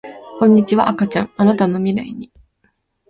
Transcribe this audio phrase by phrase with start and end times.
[0.39, 2.31] こんにちは赤ちゃんあなたの未来に